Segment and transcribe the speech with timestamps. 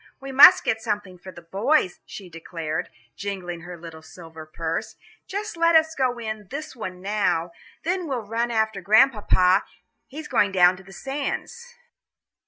[0.19, 4.95] "We must get something for the boys," she declared, jingling her little silver purse;
[5.27, 7.51] "just let us go in this one now,
[7.83, 9.63] then we'll run after Grandpapa;
[10.07, 11.75] he's going down on the sands."